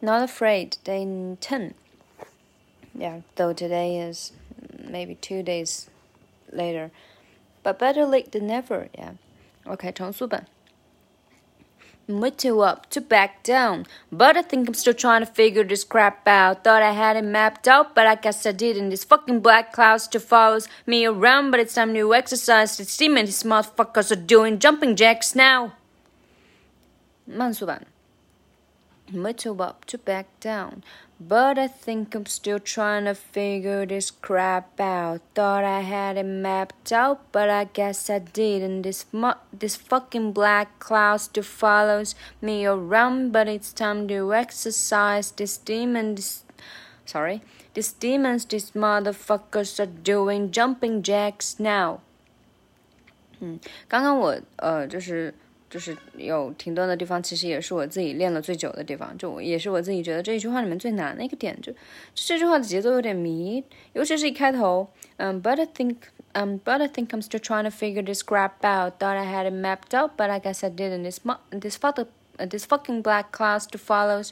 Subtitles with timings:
[0.00, 0.78] Not afraid.
[0.84, 1.06] Day
[1.40, 1.74] ten.
[2.94, 4.32] Yeah, though today is
[4.78, 5.88] maybe two days
[6.52, 6.90] later,
[7.62, 8.88] but better late than never.
[8.98, 9.12] Yeah.
[9.64, 10.46] OK，重塑版。
[12.08, 16.26] Way too up to back down, but I think I'm still trying to figure this crap
[16.26, 16.64] out.
[16.64, 18.90] Thought I had it mapped out, but I guess I didn't.
[18.90, 22.76] These fucking black clouds still follows me around, but it's time to exercise.
[22.76, 25.72] The steam and these motherfuckers are doing jumping jacks now.
[27.24, 27.86] 慢速版。
[29.12, 30.82] Way too up to back down,
[31.20, 35.20] but I think I'm still trying to figure this crap out.
[35.34, 38.82] Thought I had it mapped out, but I guess I didn't.
[38.82, 39.04] This
[39.52, 45.30] this fucking black cloud still follows me around, but it's time to exercise.
[45.32, 46.44] This demon, this,
[47.04, 47.42] sorry,
[47.74, 52.00] these demons, these motherfuckers are doing jumping jacks now.
[53.40, 55.34] 嗯，刚刚我呃就是。
[55.69, 61.73] 就是有停顿的地方，其实也是我自己练了最久的地方，就也是我自己觉得这一句话里面最难的一个点，就
[62.15, 65.95] 这句话的节奏有点迷，尤其是一开头，嗯，But I think,
[66.33, 68.99] um, but I think I'm still trying to figure this crap out.
[68.99, 71.03] Thought I had it mapped out, but I guess I didn't.
[71.03, 71.19] This,
[71.51, 74.31] this fuck, this fucking black clouds to follows.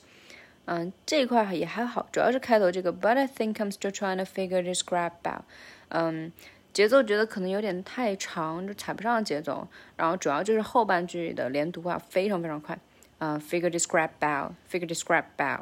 [0.68, 5.44] 嗯，这一块也还好，主要是开头这个，But I think I'm still trying to figure this crap out.
[5.90, 6.32] 嗯。
[6.75, 9.67] 节奏觉得可能有点太长，就踩不上节奏。
[9.97, 12.79] 然后主要就是后半句的连读啊，非常非常快。
[13.19, 15.61] 啊，figure describe bow，figure describe bow。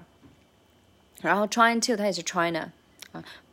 [1.20, 2.73] 然后 trying to 它也是 trying 啊，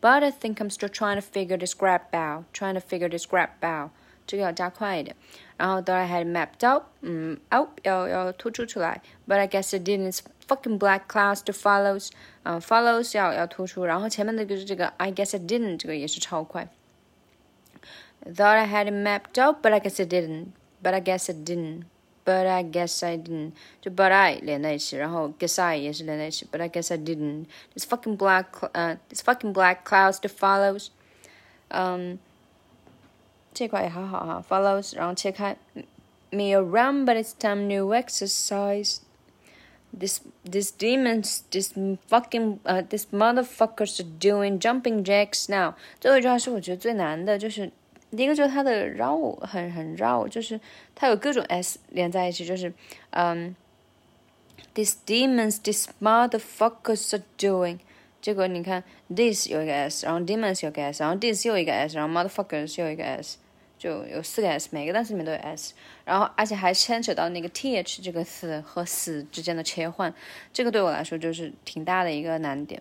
[0.01, 3.89] but I think I'm still trying to figure describe bow，trying to figure describe bow，
[4.27, 5.15] 这个要加快一点。
[5.57, 12.11] 然后 thought I had mapped out，嗯，out 要要突出出来，but I guess I didn't。fucking black clouds to follows，
[12.43, 13.83] 啊，follows 要要突出。
[13.83, 16.67] 然后前面那个是这个 I guess I didn't，这个也是超快。
[18.25, 20.53] Thought I had it mapped out, but I guess I didn't.
[20.81, 21.85] But I guess I didn't.
[22.25, 23.53] But I guess I didn't.
[23.81, 26.47] 就 but I 连在一起，然后 guess I 也是连在一起。
[26.51, 27.45] But I guess I didn't.
[27.75, 30.87] This fucking black, uh, this fucking black clouds that follows.
[31.67, 32.17] 嗯，
[33.53, 35.55] 这块也还好哈，follows，然后切开。
[36.31, 39.01] Me around, but it's time to exercise.
[39.97, 41.73] This, this demons, this
[42.09, 45.75] fucking, uh, this motherfuckers are doing jumping jacks now.
[46.01, 47.71] 最后一句话是我觉得最难的，就是
[48.11, 50.59] 第一个就是它的绕很很绕，就是
[50.93, 52.73] 它有各种 s 连在一起，就是
[53.11, 53.55] 嗯，
[54.73, 57.79] these demons, these motherfuckers are doing。
[58.21, 63.37] 这个你看，this 有一个 s，然后 demons 有个 s，然后 this 又一个 s，然后 motherfuckers 又一个 s，
[63.80, 65.74] 就有四个 s，每个单词里面都有 s，
[66.04, 70.14] 然后而且还牵扯到那个 th 这个词和死之间的切换，
[70.52, 72.80] 这个对我来说就是挺大的一个难点。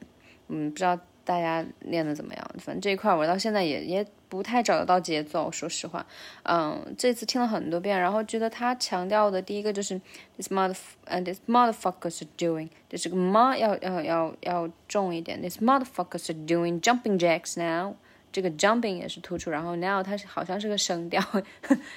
[0.50, 1.00] 嗯，不知道。
[1.26, 2.52] 大家练的怎么样？
[2.58, 6.04] 反正这一块我到现在也也不太找得到节奏，说实话。
[6.42, 10.02] 嗯，这次听了很多遍，然后觉得他强调的第一个就是
[10.38, 15.40] this mother and this motherfuckers are doing，这个 m 要要要要重一点。
[15.40, 17.94] this motherfuckers are doing jumping jacks now，
[18.32, 21.24] 这个 jumping 也是突出，然后 now 它是好像是个声调，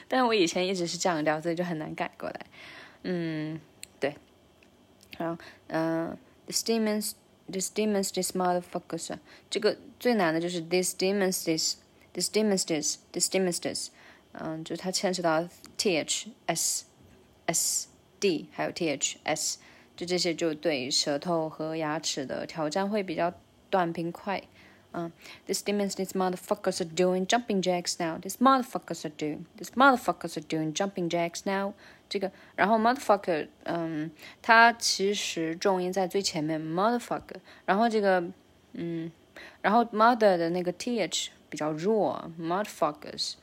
[0.08, 2.40] 但我以前一直是降调，所以就很难改过来。
[3.02, 3.60] 嗯，
[3.98, 4.14] 对。
[5.18, 6.16] 然后嗯
[6.46, 7.12] ，the demons。
[7.50, 9.18] This demons, this motherfuckers，
[9.50, 11.76] 这个最难的就是 this demons, this,
[12.14, 13.90] this demons, this, this demons, this，
[14.32, 16.84] 嗯，就它牵扯到 th, s,
[17.46, 17.88] s,
[18.20, 19.58] d，还有 th, s，
[19.96, 23.34] 就这些就对舌头和牙齿的挑战会比较
[23.68, 24.40] 短平快。
[24.93, 25.11] 嗯，
[25.45, 28.17] this demons, this motherfuckers are doing jumping jacks now.
[28.19, 31.73] This motherfuckers are doing, this motherfuckers are doing jumping jacks now.
[32.09, 34.09] 这个，然后 motherfucker，嗯，
[34.41, 38.23] 它其实重音在最前面，motherfucker，然后这个，
[38.73, 39.11] 嗯，
[39.61, 43.33] 然后 mother 的那个 th 比较弱，motherfuckers，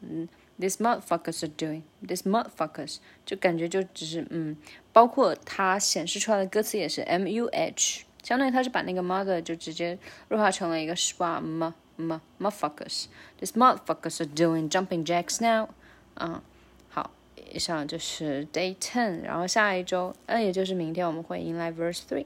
[0.00, 0.26] 嗯，
[0.58, 2.96] this motherfuckers are doing，this motherfuckers，
[3.26, 4.56] 就感觉就只是，嗯，
[4.92, 9.97] 包括它显示出来的歌词也是 m u h， 相当于他是把那个 mother 就直接
[10.27, 15.69] 弱化成了一个 s w a m m motherfuckers，this motherfuckers are doing jumping jacks now，
[16.15, 16.41] 嗯。
[16.89, 17.11] 好
[17.51, 22.25] 以上就是 Day Ten，然后下一周，嗯，也就是明天，我们会迎来 Verse Three。